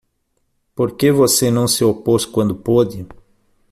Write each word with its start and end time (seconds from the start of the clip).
Por 0.73 0.97
que 0.97 1.11
você 1.11 1.51
não 1.51 1.67
se 1.67 1.83
opôs 1.85 2.25
quando 2.25 2.55
pôde? 2.55 3.07